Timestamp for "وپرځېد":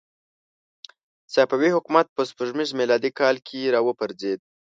3.87-4.39